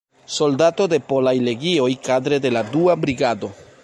Soldato 0.35 0.85
de 0.93 0.99
Polaj 1.11 1.33
Legioj 1.49 1.89
kadre 2.07 2.41
de 2.47 2.53
la 2.57 2.65
Dua 2.73 2.97
Brigado. 3.05 3.51